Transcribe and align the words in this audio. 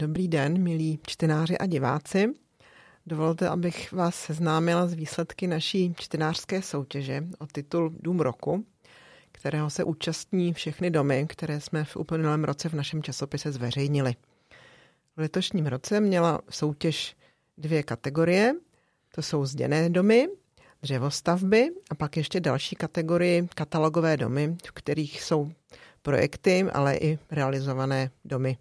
Dobrý 0.00 0.28
den, 0.28 0.62
milí 0.62 0.98
čtenáři 1.06 1.58
a 1.58 1.66
diváci. 1.66 2.32
Dovolte, 3.06 3.48
abych 3.48 3.92
vás 3.92 4.14
seznámila 4.14 4.86
s 4.86 4.94
výsledky 4.94 5.46
naší 5.46 5.94
čtenářské 5.98 6.62
soutěže 6.62 7.24
o 7.38 7.46
titul 7.46 7.92
Dům 8.00 8.20
roku, 8.20 8.64
kterého 9.32 9.70
se 9.70 9.84
účastní 9.84 10.52
všechny 10.52 10.90
domy, 10.90 11.26
které 11.28 11.60
jsme 11.60 11.84
v 11.84 11.96
uplynulém 11.96 12.44
roce 12.44 12.68
v 12.68 12.72
našem 12.72 13.02
časopise 13.02 13.52
zveřejnili. 13.52 14.14
V 15.16 15.20
letošním 15.20 15.66
roce 15.66 16.00
měla 16.00 16.40
soutěž 16.50 17.16
dvě 17.58 17.82
kategorie. 17.82 18.54
To 19.14 19.22
jsou 19.22 19.46
zděné 19.46 19.90
domy, 19.90 20.28
dřevostavby 20.82 21.68
a 21.90 21.94
pak 21.94 22.16
ještě 22.16 22.40
další 22.40 22.76
kategorii 22.76 23.48
katalogové 23.54 24.16
domy, 24.16 24.56
v 24.66 24.72
kterých 24.72 25.22
jsou 25.22 25.52
projekty, 26.02 26.62
ale 26.72 26.96
i 26.96 27.18
realizované 27.30 28.10
domy 28.24 28.58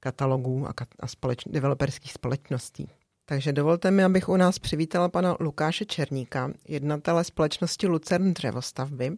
katalogů 0.00 0.66
a, 0.66 0.72
kat- 0.72 0.94
a 1.00 1.06
společ- 1.06 1.52
developerských 1.52 2.12
společností. 2.12 2.88
Takže 3.24 3.52
dovolte 3.52 3.90
mi, 3.90 4.04
abych 4.04 4.28
u 4.28 4.36
nás 4.36 4.58
přivítala 4.58 5.08
pana 5.08 5.36
Lukáše 5.40 5.84
Černíka, 5.84 6.52
jednatele 6.68 7.24
společnosti 7.24 7.86
Lucern 7.86 8.34
dřevostavby, 8.34 9.12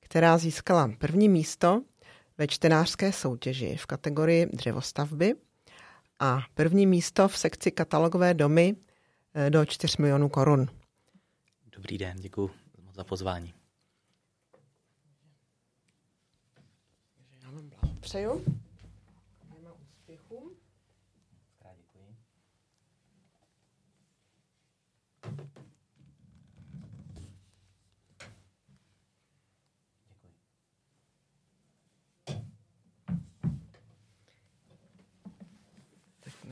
která 0.00 0.38
získala 0.38 0.90
první 0.98 1.28
místo 1.28 1.82
ve 2.38 2.46
čtenářské 2.46 3.12
soutěži 3.12 3.76
v 3.76 3.86
kategorii 3.86 4.46
dřevostavby 4.46 5.34
a 6.20 6.40
první 6.54 6.86
místo 6.86 7.28
v 7.28 7.38
sekci 7.38 7.70
katalogové 7.70 8.34
domy 8.34 8.76
eh, 9.34 9.50
do 9.50 9.64
4 9.64 9.96
milionů 9.98 10.28
korun. 10.28 10.66
Dobrý 11.72 11.98
den, 11.98 12.16
děkuji 12.20 12.50
za 12.92 13.04
pozvání. 13.04 13.54
Já 17.42 17.50
vám 17.50 17.68
blahopřeju. 17.68 18.44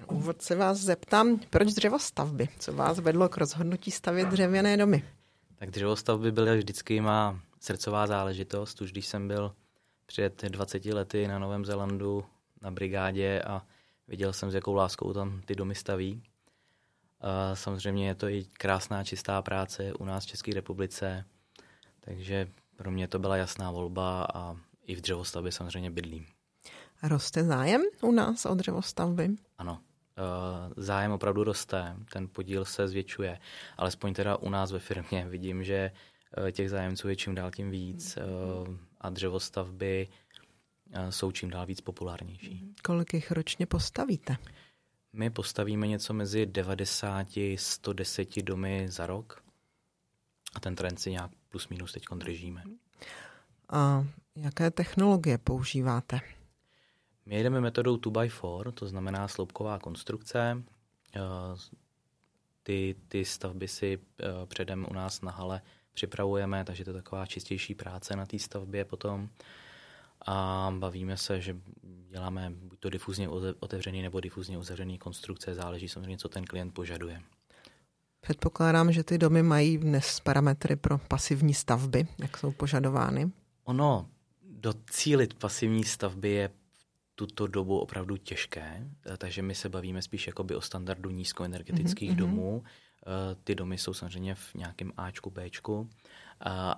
Úvod 0.09 0.43
se 0.43 0.55
vás 0.55 0.79
zeptám, 0.79 1.41
proč 1.51 1.73
dřevostavby? 1.73 2.49
Co 2.59 2.73
vás 2.73 2.99
vedlo 2.99 3.29
k 3.29 3.37
rozhodnutí 3.37 3.91
stavět 3.91 4.29
dřevěné 4.29 4.77
domy? 4.77 5.05
Tak 5.57 5.71
dřevostavby 5.71 6.33
byly 6.33 6.59
vždycky 6.59 7.01
má 7.01 7.41
srdcová 7.61 8.07
záležitost. 8.07 8.81
Už 8.81 8.93
když 8.93 9.07
jsem 9.07 9.29
byl 9.29 9.55
před 10.07 10.43
20 10.43 10.84
lety 10.84 11.29
na 11.29 11.39
Novém 11.39 11.65
Zelandu 11.65 12.25
na 12.62 12.71
brigádě 12.71 13.43
a 13.43 13.62
viděl 14.09 14.33
jsem, 14.33 14.51
s 14.51 14.55
jakou 14.55 14.75
láskou 14.75 15.12
tam 15.12 15.41
ty 15.45 15.55
domy 15.55 15.75
staví. 15.75 16.23
A 17.21 17.55
samozřejmě 17.55 18.07
je 18.09 18.15
to 18.15 18.29
i 18.29 18.45
krásná, 18.45 19.05
čistá 19.05 19.43
práce 19.43 19.93
u 19.93 20.05
nás 20.05 20.25
v 20.25 20.29
České 20.29 20.55
republice, 20.55 21.25
takže 22.01 22.49
pro 22.77 22.91
mě 22.91 23.09
to 23.09 23.19
byla 23.19 23.37
jasná 23.37 23.71
volba 23.71 24.27
a 24.34 24.57
i 24.87 24.95
v 24.95 25.01
dřevostavbě 25.01 25.53
samozřejmě 25.53 25.91
bydlím. 25.91 26.27
Roste 27.03 27.45
zájem 27.45 27.83
u 28.03 28.12
nás 28.12 28.47
o 28.47 28.55
dřevostavby? 28.55 29.29
Ano, 29.59 29.81
zájem 30.77 31.12
opravdu 31.12 31.45
roste, 31.45 31.97
ten 32.12 32.28
podíl 32.28 32.64
se 32.64 32.89
zvětšuje. 32.89 33.39
Alespoň 33.77 34.14
teda 34.14 34.36
u 34.36 34.50
nás 34.50 34.72
ve 34.72 34.78
firmě 34.78 35.27
vidím, 35.28 35.64
že 35.64 35.91
eh, 36.47 36.53
těch 36.53 36.70
zájemců 36.70 37.09
je 37.09 37.17
čím 37.17 37.34
dál 37.34 37.50
tím 37.50 37.70
víc 37.70 38.17
eh, 38.17 38.22
a 39.00 39.11
dřevostavby 39.11 40.09
jsou 41.11 41.33
čím 41.33 41.50
dál 41.50 41.67
víc 41.67 41.81
populárnější. 41.81 42.75
Kolik 42.84 43.14
jich 43.14 43.31
ročně 43.31 43.67
postavíte? 43.67 44.37
My 45.12 45.31
postavíme 45.31 45.87
něco 45.87 46.14
mezi 46.14 46.47
90 46.47 47.37
a 47.37 47.56
110 47.59 48.42
domy 48.42 48.87
za 48.89 49.06
rok 49.06 49.42
a 50.55 50.61
ten 50.61 50.77
trend 50.77 51.00
si 51.00 51.11
nějak 51.11 51.31
plus 51.48 51.69
minus 51.69 51.92
teď 51.92 52.05
držíme. 52.14 52.62
A 53.71 54.06
jaké 54.37 54.71
technologie 54.71 55.38
používáte? 55.38 56.21
My 57.26 57.34
jedeme 57.37 57.60
metodou 57.60 57.97
2x4, 57.97 58.72
to 58.72 58.87
znamená 58.87 59.28
sloupková 59.28 59.78
konstrukce. 59.78 60.62
Eh, 61.16 61.20
ty, 62.62 62.94
ty 63.09 63.25
stavby 63.25 63.69
si 63.69 63.98
eh, 64.20 64.47
předem 64.47 64.87
u 64.91 64.94
nás 64.94 65.22
na 65.22 65.32
hale 65.32 65.62
připravujeme, 65.94 66.65
takže 66.65 66.84
to 66.84 66.91
je 66.91 66.94
taková 66.94 67.26
čistější 67.26 67.75
práce 67.75 68.16
na 68.16 68.26
té 68.26 68.38
stavbě 68.38 68.84
potom. 68.84 69.28
A 70.26 70.72
bavíme 70.78 71.16
se, 71.16 71.41
že 71.41 71.56
děláme 72.10 72.53
buď 72.56 72.78
to 72.81 72.91
difuzně 72.91 73.28
otevřený 73.60 74.03
nebo 74.03 74.20
difuzně 74.20 74.59
uzavřený 74.59 74.98
konstrukce, 74.98 75.54
záleží 75.54 75.88
samozřejmě, 75.88 76.19
co 76.19 76.28
ten 76.28 76.44
klient 76.44 76.75
požaduje. 76.75 77.22
Předpokládám, 78.20 78.92
že 78.92 79.04
ty 79.04 79.19
domy 79.19 79.42
mají 79.42 79.78
dnes 79.78 80.20
parametry 80.20 80.76
pro 80.76 80.98
pasivní 80.98 81.54
stavby, 81.54 82.06
jak 82.19 82.36
jsou 82.36 82.53
požadovány. 82.53 83.31
Ono, 83.65 84.09
docílit 84.42 85.34
pasivní 85.34 85.84
stavby 85.84 86.31
je 86.31 86.50
tuto 87.16 87.47
dobu 87.47 87.78
opravdu 87.78 88.16
těžké, 88.16 88.87
eh, 89.06 89.16
takže 89.16 89.43
my 89.43 89.54
se 89.54 89.69
bavíme 89.69 90.03
spíš 90.03 90.27
jakoby 90.27 90.54
o 90.54 90.60
standardu 90.60 91.10
nízkoenergetických 91.10 92.10
mm-hmm. 92.10 92.16
domů. 92.16 92.65
Eh, 93.06 93.37
ty 93.44 93.54
domy 93.54 93.78
jsou 93.78 93.94
samozřejmě 93.94 94.34
v 94.34 94.54
nějakém 94.54 94.93
Ačku, 94.97 95.31
Bčku, 95.31 95.91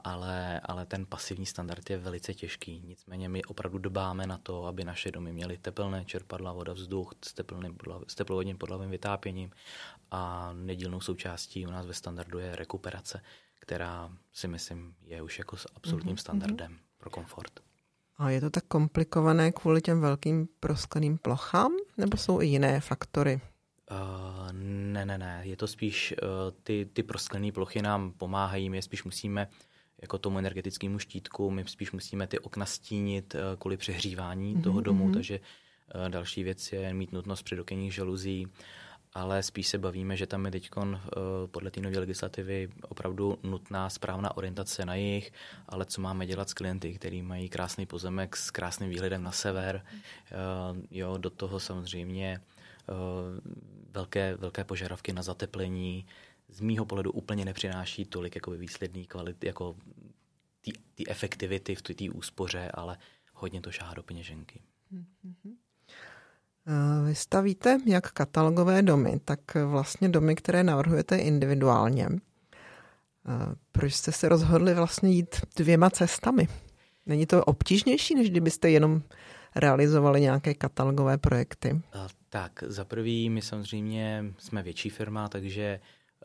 ale, 0.04 0.60
ale 0.60 0.86
ten 0.86 1.06
pasivní 1.06 1.46
standard 1.46 1.90
je 1.90 1.98
velice 1.98 2.34
těžký. 2.34 2.82
Nicméně 2.86 3.28
my 3.28 3.44
opravdu 3.44 3.78
dbáme 3.78 4.26
na 4.26 4.38
to, 4.38 4.66
aby 4.66 4.84
naše 4.84 5.10
domy 5.10 5.32
měly 5.32 5.58
teplné 5.58 6.04
čerpadla, 6.04 6.52
voda, 6.52 6.72
vzduch 6.72 7.14
s, 7.24 7.34
teplným, 7.34 7.76
s 8.06 8.14
teplovodním 8.14 8.58
podlavým 8.58 8.90
vytápěním 8.90 9.50
a 10.10 10.52
nedílnou 10.52 11.00
součástí 11.00 11.66
u 11.66 11.70
nás 11.70 11.86
ve 11.86 11.94
standardu 11.94 12.38
je 12.38 12.56
rekuperace, 12.56 13.22
která 13.60 14.12
si 14.32 14.48
myslím 14.48 14.94
je 15.02 15.22
už 15.22 15.38
jako 15.38 15.56
s 15.56 15.66
absolutním 15.74 16.14
mm-hmm. 16.14 16.20
standardem 16.20 16.78
pro 16.98 17.10
komfort. 17.10 17.67
A 18.18 18.30
je 18.30 18.40
to 18.40 18.50
tak 18.50 18.64
komplikované 18.64 19.52
kvůli 19.52 19.80
těm 19.80 20.00
velkým 20.00 20.48
proskleným 20.60 21.18
plochám, 21.18 21.72
nebo 21.96 22.16
jsou 22.16 22.40
i 22.40 22.46
jiné 22.46 22.80
faktory? 22.80 23.40
Uh, 23.90 24.52
ne, 24.92 25.06
ne, 25.06 25.18
ne. 25.18 25.40
Je 25.42 25.56
to 25.56 25.66
spíš, 25.66 26.14
uh, 26.22 26.28
ty, 26.62 26.88
ty 26.92 27.02
prosklené 27.02 27.52
plochy 27.52 27.82
nám 27.82 28.12
pomáhají, 28.12 28.70
my 28.70 28.82
spíš 28.82 29.04
musíme 29.04 29.48
jako 30.02 30.18
tomu 30.18 30.38
energetickému 30.38 30.98
štítku, 30.98 31.50
my 31.50 31.64
spíš 31.66 31.92
musíme 31.92 32.26
ty 32.26 32.38
okna 32.38 32.66
stínit 32.66 33.34
uh, 33.34 33.40
kvůli 33.58 33.76
přehřívání 33.76 34.56
mm-hmm. 34.56 34.62
toho 34.62 34.80
domu, 34.80 35.04
mhm. 35.04 35.14
takže 35.14 35.40
uh, 35.40 36.08
další 36.08 36.42
věc 36.42 36.72
je 36.72 36.94
mít 36.94 37.12
nutnost 37.12 37.42
předokenních 37.42 37.94
žaluzí 37.94 38.46
ale 39.14 39.42
spíš 39.42 39.68
se 39.68 39.78
bavíme, 39.78 40.16
že 40.16 40.26
tam 40.26 40.44
je 40.44 40.50
teď 40.50 40.70
eh, 40.76 40.98
podle 41.46 41.70
té 41.70 41.80
nové 41.80 41.98
legislativy 41.98 42.68
opravdu 42.82 43.38
nutná 43.42 43.90
správná 43.90 44.36
orientace 44.36 44.84
na 44.84 44.94
jich, 44.94 45.32
ale 45.68 45.84
co 45.84 46.00
máme 46.00 46.26
dělat 46.26 46.50
s 46.50 46.54
klienty, 46.54 46.94
kteří 46.94 47.22
mají 47.22 47.48
krásný 47.48 47.86
pozemek 47.86 48.36
s 48.36 48.50
krásným 48.50 48.90
výhledem 48.90 49.22
na 49.22 49.32
sever. 49.32 49.84
Eh, 49.86 50.34
jo, 50.90 51.16
do 51.16 51.30
toho 51.30 51.60
samozřejmě 51.60 52.40
eh, 52.88 52.92
velké, 53.90 54.36
velké 54.36 54.64
požadavky 54.64 55.12
na 55.12 55.22
zateplení 55.22 56.06
z 56.48 56.60
mýho 56.60 56.84
pohledu 56.84 57.12
úplně 57.12 57.44
nepřináší 57.44 58.04
tolik 58.04 58.34
jako 58.34 58.50
výsledný 58.50 59.06
kvalit, 59.06 59.44
jako 59.44 59.76
ty 60.94 61.08
efektivity 61.08 61.74
v 61.74 61.82
té 61.82 62.10
úspoře, 62.10 62.70
ale 62.74 62.98
hodně 63.34 63.60
to 63.60 63.72
šáhá 63.72 63.94
do 63.94 64.02
peněženky. 64.02 64.62
Mm-hmm. 64.92 65.56
Eh, 66.68 67.06
vy 67.06 67.14
stavíte 67.14 67.78
jak 67.86 68.12
katalogové 68.12 68.82
domy, 68.82 69.20
tak 69.24 69.40
vlastně 69.54 70.08
domy, 70.08 70.34
které 70.34 70.64
navrhujete 70.64 71.16
individuálně. 71.16 72.08
Eh, 72.10 73.54
proč 73.72 73.94
jste 73.94 74.12
se 74.12 74.28
rozhodli 74.28 74.74
vlastně 74.74 75.10
jít 75.10 75.36
dvěma 75.56 75.90
cestami? 75.90 76.48
Není 77.06 77.26
to 77.26 77.44
obtížnější, 77.44 78.14
než 78.14 78.30
kdybyste 78.30 78.70
jenom 78.70 79.02
realizovali 79.56 80.20
nějaké 80.20 80.54
katalogové 80.54 81.18
projekty? 81.18 81.80
Eh, 81.94 82.08
tak, 82.28 82.52
za 82.66 82.84
prvý, 82.84 83.30
my 83.30 83.42
samozřejmě 83.42 84.24
jsme 84.38 84.62
větší 84.62 84.90
firma, 84.90 85.28
takže 85.28 85.80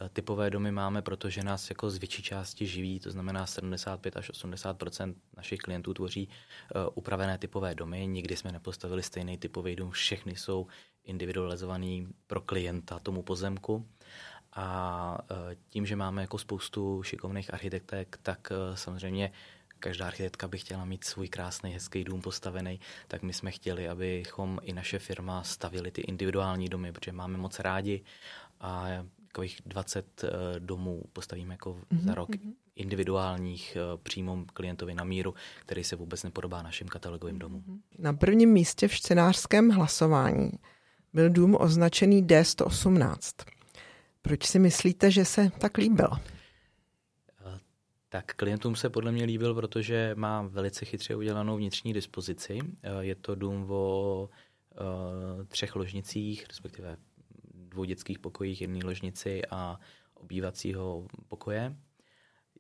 typové 0.09 0.50
domy 0.50 0.71
máme, 0.71 1.01
protože 1.01 1.44
nás 1.44 1.69
jako 1.69 1.89
z 1.89 1.97
větší 1.97 2.23
části 2.23 2.67
živí, 2.67 3.00
to 3.00 3.11
znamená 3.11 3.45
75 3.45 4.17
až 4.17 4.29
80% 4.29 5.15
našich 5.38 5.59
klientů 5.59 5.94
tvoří 5.94 6.27
uh, 6.27 6.81
upravené 6.94 7.38
typové 7.38 7.75
domy. 7.75 8.07
Nikdy 8.07 8.35
jsme 8.35 8.51
nepostavili 8.51 9.03
stejný 9.03 9.38
typový 9.38 9.75
dům, 9.75 9.91
všechny 9.91 10.35
jsou 10.35 10.67
individualizovaný 11.03 12.07
pro 12.27 12.41
klienta 12.41 13.00
tomu 13.00 13.21
pozemku. 13.21 13.88
A 14.53 15.17
uh, 15.31 15.38
tím, 15.69 15.85
že 15.85 15.95
máme 15.95 16.21
jako 16.21 16.38
spoustu 16.38 17.03
šikovných 17.03 17.53
architektek, 17.53 18.19
tak 18.23 18.51
uh, 18.51 18.75
samozřejmě 18.75 19.31
každá 19.79 20.07
architektka 20.07 20.47
by 20.47 20.57
chtěla 20.57 20.85
mít 20.85 21.03
svůj 21.03 21.27
krásný, 21.27 21.73
hezký 21.73 22.03
dům 22.03 22.21
postavený, 22.21 22.79
tak 23.07 23.21
my 23.21 23.33
jsme 23.33 23.51
chtěli, 23.51 23.89
abychom 23.89 24.59
i 24.63 24.73
naše 24.73 25.00
firma 25.00 25.44
stavili 25.44 25.91
ty 25.91 26.01
individuální 26.01 26.69
domy, 26.69 26.91
protože 26.91 27.11
máme 27.11 27.38
moc 27.38 27.59
rádi 27.59 28.03
a 28.59 28.88
takových 29.33 29.62
20 29.65 30.24
eh, 30.24 30.30
domů 30.59 31.03
postavíme 31.13 31.53
jako 31.53 31.74
mm-hmm. 31.74 32.06
za 32.06 32.15
rok 32.15 32.30
mhm. 32.30 32.53
individuálních 32.75 33.75
eh, 33.75 33.97
přímo 34.03 34.45
klientovi 34.53 34.94
na 34.94 35.03
míru, 35.03 35.33
který 35.59 35.83
se 35.83 35.95
vůbec 35.95 36.24
nepodobá 36.24 36.62
našim 36.62 36.88
katalogovým 36.88 37.39
domům. 37.39 37.81
Na 37.97 38.13
prvním 38.13 38.50
místě 38.50 38.88
v 38.88 38.94
čtenářském 38.94 39.69
hlasování 39.69 40.51
byl 41.13 41.30
dům 41.30 41.57
označený 41.59 42.24
D118. 42.24 43.45
Proč 44.21 44.45
si 44.45 44.59
myslíte, 44.59 45.12
že 45.12 45.25
se 45.25 45.51
tak 45.59 45.77
líbil? 45.77 46.09
Tak 48.09 48.33
klientům 48.36 48.75
se 48.75 48.89
podle 48.89 49.12
mě 49.12 49.25
líbil, 49.25 49.56
protože 49.56 50.12
má 50.15 50.41
velice 50.41 50.86
chytře 50.86 51.15
udělanou 51.15 51.57
vnitřní 51.57 51.94
dispozici. 51.94 52.59
Je 53.00 53.15
to 53.15 53.36
dům 53.36 53.65
o 53.69 54.29
třech 55.47 55.75
ložnicích, 55.75 56.45
respektive 56.47 56.97
dvou 57.74 57.84
dětských 57.84 58.20
pokojích, 58.20 58.62
jedné 58.62 58.80
ložnici 58.86 59.42
a 59.52 59.80
obývacího 60.14 61.08
pokoje. 61.28 61.75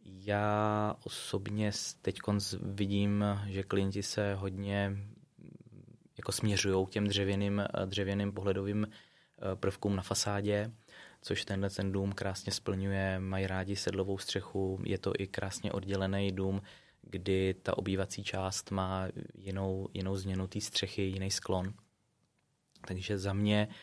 Já 0.05 0.95
osobně 1.03 1.71
teď 2.01 2.19
vidím, 2.61 3.25
že 3.47 3.63
klienti 3.63 4.03
se 4.03 4.35
hodně 4.35 4.97
jako 6.17 6.31
směřují 6.31 6.85
k 6.85 6.89
těm 6.89 7.07
dřevěným, 7.07 7.63
dřevěným 7.85 8.31
pohledovým 8.31 8.87
eh, 8.87 9.55
prvkům 9.55 9.95
na 9.95 10.03
fasádě, 10.03 10.71
což 11.21 11.45
tenhle 11.45 11.69
ten 11.69 11.91
dům 11.91 12.11
krásně 12.11 12.51
splňuje, 12.51 13.19
mají 13.19 13.47
rádi 13.47 13.75
sedlovou 13.75 14.17
střechu, 14.17 14.81
je 14.85 14.97
to 14.97 15.13
i 15.19 15.27
krásně 15.27 15.71
oddělený 15.71 16.31
dům, 16.31 16.61
kdy 17.01 17.53
ta 17.53 17.77
obývací 17.77 18.23
část 18.23 18.71
má 18.71 19.07
jinou, 19.35 19.89
jinou 19.93 20.15
změnu 20.15 20.47
té 20.47 20.61
střechy, 20.61 21.01
jiný 21.01 21.31
sklon. 21.31 21.73
Takže 22.87 23.17
za 23.17 23.33
mě 23.33 23.67
uh, 23.69 23.73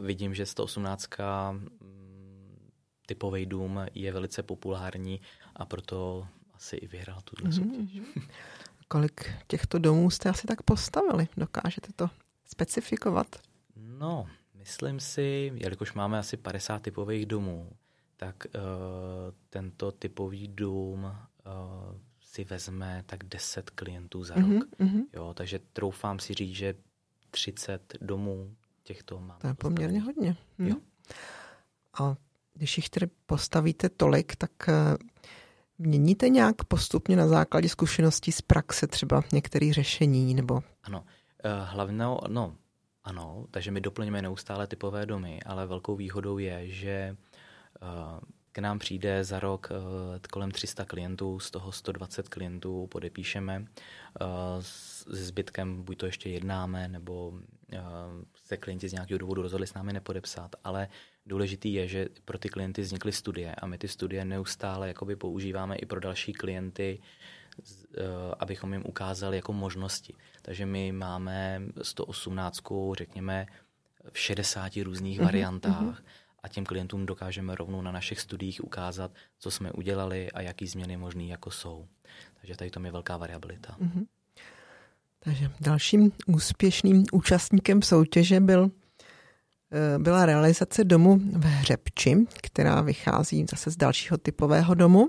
vidím, 0.00 0.34
že 0.34 0.46
118 0.46 1.08
typový 3.06 3.46
dům 3.46 3.80
je 3.94 4.12
velice 4.12 4.42
populární 4.42 5.20
a 5.56 5.66
proto 5.66 6.26
asi 6.54 6.76
i 6.76 6.86
vyhrál 6.86 7.20
tuhle 7.24 7.50
mm-hmm. 7.50 7.70
soutěž. 7.72 8.26
Kolik 8.88 9.30
těchto 9.46 9.78
domů 9.78 10.10
jste 10.10 10.28
asi 10.28 10.46
tak 10.46 10.62
postavili? 10.62 11.28
Dokážete 11.36 11.88
to 11.96 12.10
specifikovat? 12.44 13.26
No, 13.76 14.26
myslím 14.54 15.00
si, 15.00 15.52
jelikož 15.54 15.92
máme 15.92 16.18
asi 16.18 16.36
50 16.36 16.82
typových 16.82 17.26
domů, 17.26 17.70
tak 18.16 18.36
uh, 18.46 18.62
tento 19.50 19.92
typový 19.92 20.48
dům 20.48 21.04
uh, 21.04 21.12
si 22.20 22.44
vezme 22.44 23.02
tak 23.06 23.24
10 23.24 23.70
klientů 23.70 24.24
za 24.24 24.34
mm-hmm, 24.34 24.58
rok. 24.58 24.68
Mm-hmm. 24.80 25.02
Jo, 25.14 25.34
takže 25.34 25.60
troufám 25.72 26.18
si 26.18 26.34
říct, 26.34 26.54
že 26.54 26.74
30 27.30 27.94
domů 28.00 28.56
těchto 28.88 29.20
máme. 29.20 29.40
To 29.40 29.46
je 29.46 29.54
poměrně 29.54 30.00
hodně. 30.00 30.36
Hm. 30.58 30.66
Jo. 30.66 30.76
A 32.00 32.16
když 32.54 32.76
jich 32.76 32.88
tedy 32.90 33.06
postavíte 33.26 33.88
tolik, 33.88 34.36
tak 34.36 34.50
eh, 34.68 34.96
měníte 35.78 36.28
nějak 36.28 36.64
postupně 36.64 37.16
na 37.16 37.28
základě 37.28 37.68
zkušeností 37.68 38.32
z 38.32 38.42
praxe 38.42 38.86
třeba 38.86 39.22
některé 39.32 39.72
řešení 39.72 40.34
nebo? 40.34 40.60
Ano, 40.82 41.04
eh, 41.44 41.50
hlavně, 41.64 41.96
no, 42.28 42.56
ano, 43.04 43.46
takže 43.50 43.70
my 43.70 43.80
doplňujeme 43.80 44.22
neustále 44.22 44.66
typové 44.66 45.06
domy, 45.06 45.40
ale 45.46 45.66
velkou 45.66 45.96
výhodou 45.96 46.38
je, 46.38 46.68
že 46.68 46.90
eh, 46.90 48.20
k 48.58 48.60
nám 48.60 48.78
přijde 48.78 49.24
za 49.24 49.40
rok 49.40 49.68
kolem 50.30 50.50
300 50.50 50.84
klientů, 50.84 51.40
z 51.40 51.50
toho 51.50 51.72
120 51.72 52.28
klientů 52.28 52.86
podepíšeme. 52.86 53.64
S 54.60 55.06
zbytkem 55.08 55.82
buď 55.82 55.98
to 55.98 56.06
ještě 56.06 56.30
jednáme, 56.30 56.88
nebo 56.88 57.32
se 58.44 58.56
klienti 58.56 58.88
z 58.88 58.92
nějakého 58.92 59.18
důvodu 59.18 59.42
rozhodli 59.42 59.66
s 59.66 59.74
námi 59.74 59.92
nepodepsat, 59.92 60.56
ale 60.64 60.88
důležitý 61.26 61.72
je, 61.72 61.88
že 61.88 62.08
pro 62.24 62.38
ty 62.38 62.48
klienty 62.48 62.82
vznikly 62.82 63.12
studie 63.12 63.54
a 63.54 63.66
my 63.66 63.78
ty 63.78 63.88
studie 63.88 64.24
neustále 64.24 64.88
jakoby 64.88 65.16
používáme 65.16 65.76
i 65.76 65.86
pro 65.86 66.00
další 66.00 66.32
klienty, 66.32 66.98
eh, 66.98 68.02
abychom 68.38 68.72
jim 68.72 68.82
ukázali 68.86 69.36
jako 69.36 69.52
možnosti. 69.52 70.14
Takže 70.42 70.66
my 70.66 70.92
máme 70.92 71.62
118, 71.82 72.94
řekněme, 72.94 73.46
v 74.12 74.18
60 74.18 74.82
různých 74.82 75.20
mm-hmm, 75.20 75.24
variantách 75.24 75.82
mm-hmm. 75.82 76.27
A 76.42 76.48
těm 76.48 76.64
klientům 76.64 77.06
dokážeme 77.06 77.54
rovnou 77.54 77.82
na 77.82 77.92
našich 77.92 78.20
studiích 78.20 78.64
ukázat, 78.64 79.10
co 79.38 79.50
jsme 79.50 79.72
udělali 79.72 80.32
a 80.32 80.40
jaký 80.40 80.66
změny 80.66 80.96
možný 80.96 81.28
jako 81.28 81.50
jsou. 81.50 81.86
Takže 82.40 82.56
tady 82.56 82.70
to 82.70 82.84
je 82.84 82.92
velká 82.92 83.16
variabilita. 83.16 83.76
Mm-hmm. 83.80 84.06
Takže 85.20 85.50
dalším 85.60 86.12
úspěšným 86.26 87.04
účastníkem 87.12 87.82
soutěže 87.82 88.40
byl 88.40 88.70
Eh, 89.72 89.98
byla 89.98 90.26
realizace 90.26 90.84
domu 90.84 91.18
v 91.18 91.44
Hřebči, 91.44 92.16
která 92.42 92.80
vychází 92.80 93.46
zase 93.50 93.70
z 93.70 93.76
dalšího 93.76 94.18
typového 94.18 94.74
domu. 94.74 95.08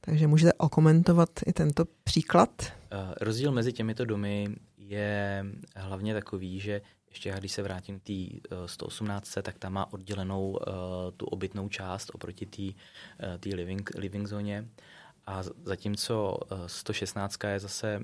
Takže 0.00 0.26
můžete 0.26 0.52
okomentovat 0.52 1.30
i 1.46 1.52
tento 1.52 1.84
příklad? 2.04 2.50
Eh, 2.62 3.14
rozdíl 3.20 3.52
mezi 3.52 3.72
těmito 3.72 4.04
domy 4.04 4.48
je 4.78 5.44
hlavně 5.76 6.14
takový, 6.14 6.60
že 6.60 6.80
ještě 7.10 7.34
když 7.38 7.52
se 7.52 7.62
vrátím 7.62 8.00
k 8.00 8.02
té 8.02 8.12
118, 8.66 9.38
tak 9.42 9.58
tam 9.58 9.72
má 9.72 9.92
oddělenou 9.92 10.50
uh, 10.50 10.56
tu 11.16 11.26
obytnou 11.26 11.68
část 11.68 12.10
oproti 12.14 12.46
té 12.46 12.62
uh, 12.62 13.54
living, 13.54 13.90
living 13.94 14.28
zóně. 14.28 14.68
A 15.26 15.42
zatímco 15.42 16.38
116 16.66 17.44
je 17.44 17.60
zase 17.60 18.00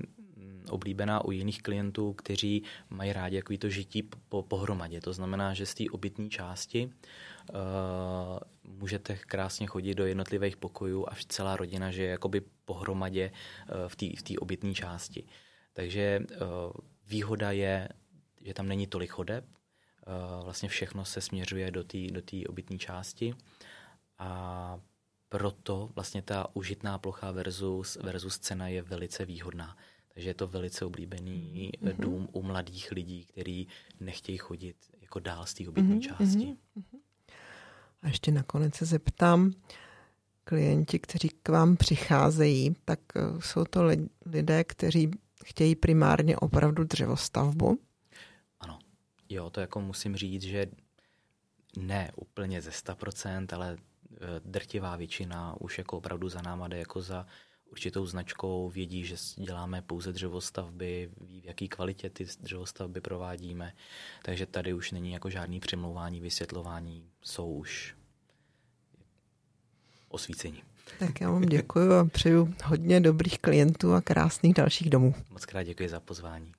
oblíbená 0.69 1.25
u 1.25 1.31
jiných 1.31 1.61
klientů, 1.61 2.13
kteří 2.13 2.63
mají 2.89 3.13
rádi 3.13 3.35
jaký 3.35 3.57
to 3.57 3.69
žití 3.69 4.03
po, 4.03 4.43
pohromadě. 4.43 5.01
To 5.01 5.13
znamená, 5.13 5.53
že 5.53 5.65
z 5.65 5.73
té 5.73 5.83
obytné 5.91 6.29
části 6.29 6.85
uh, 6.85 7.59
můžete 8.63 9.15
krásně 9.15 9.67
chodit 9.67 9.95
do 9.95 10.05
jednotlivých 10.05 10.57
pokojů 10.57 11.05
a 11.09 11.15
celá 11.27 11.57
rodina 11.57 11.91
žije 11.91 12.09
jakoby 12.09 12.41
pohromadě 12.65 13.31
uh, 13.31 13.87
v 13.87 13.95
té 13.95 14.05
v 14.33 14.37
obytné 14.37 14.73
části. 14.73 15.23
Takže 15.73 16.19
uh, 16.19 16.47
výhoda 17.07 17.51
je, 17.51 17.89
že 18.47 18.53
tam 18.53 18.67
není 18.67 18.87
tolik 18.87 19.11
chodeb, 19.11 19.45
uh, 19.47 20.43
vlastně 20.43 20.69
všechno 20.69 21.05
se 21.05 21.21
směřuje 21.21 21.71
do 21.71 21.83
té 21.83 21.97
do 22.11 22.21
obytné 22.49 22.77
části 22.77 23.35
a 24.17 24.79
proto 25.29 25.89
vlastně 25.95 26.21
ta 26.21 26.47
užitná 26.55 26.97
plocha 26.97 27.31
versus, 27.31 27.95
versus 27.95 28.39
cena 28.39 28.67
je 28.67 28.81
velice 28.81 29.25
výhodná. 29.25 29.77
Takže 30.13 30.29
je 30.29 30.33
to 30.33 30.47
velice 30.47 30.85
oblíbený 30.85 31.71
mm-hmm. 31.81 31.95
dům 31.99 32.29
u 32.31 32.43
mladých 32.43 32.91
lidí, 32.91 33.25
kteří 33.25 33.67
nechtějí 33.99 34.37
chodit 34.37 34.75
jako 35.01 35.19
dál 35.19 35.45
z 35.45 35.53
té 35.53 35.67
obytné 35.67 35.95
mm-hmm. 35.95 35.99
části. 35.99 36.57
Mm-hmm. 36.77 36.99
A 38.01 38.07
ještě 38.07 38.31
nakonec 38.31 38.75
se 38.75 38.85
zeptám, 38.85 39.53
klienti, 40.43 40.99
kteří 40.99 41.29
k 41.43 41.49
vám 41.49 41.77
přicházejí, 41.77 42.75
tak 42.85 42.99
eh, 43.15 43.21
jsou 43.39 43.63
to 43.63 43.83
lidé, 44.25 44.63
kteří 44.63 45.11
chtějí 45.45 45.75
primárně 45.75 46.37
opravdu 46.37 46.83
dřevostavbu? 46.83 47.79
Jo, 49.29 49.49
to 49.49 49.59
jako 49.59 49.81
musím 49.81 50.15
říct, 50.15 50.43
že 50.43 50.67
ne 51.77 52.11
úplně 52.15 52.61
ze 52.61 52.69
100%, 52.69 53.47
ale 53.55 53.77
eh, 53.77 54.17
drtivá 54.45 54.95
většina 54.95 55.55
už 55.61 55.77
jako 55.77 55.97
opravdu 55.97 56.29
za 56.29 56.41
náma 56.41 56.67
jde 56.67 56.77
jako 56.77 57.01
za 57.01 57.27
určitou 57.71 58.05
značkou, 58.05 58.69
vědí, 58.69 59.05
že 59.05 59.15
děláme 59.35 59.81
pouze 59.81 60.11
dřevostavby, 60.11 61.09
ví, 61.21 61.41
v 61.41 61.45
jaký 61.45 61.69
kvalitě 61.69 62.09
ty 62.09 62.25
dřevostavby 62.39 63.01
provádíme, 63.01 63.73
takže 64.23 64.45
tady 64.45 64.73
už 64.73 64.91
není 64.91 65.11
jako 65.11 65.29
žádný 65.29 65.59
přemlouvání, 65.59 66.21
vysvětlování, 66.21 67.09
jsou 67.21 67.53
už 67.53 67.95
osvícení. 70.09 70.63
Tak 70.99 71.21
já 71.21 71.31
vám 71.31 71.41
děkuji 71.41 71.91
a 71.93 72.05
přeju 72.05 72.53
hodně 72.63 72.99
dobrých 72.99 73.39
klientů 73.39 73.93
a 73.93 74.01
krásných 74.01 74.53
dalších 74.53 74.89
domů. 74.89 75.15
Moc 75.29 75.45
krát 75.45 75.63
děkuji 75.63 75.89
za 75.89 75.99
pozvání. 75.99 76.51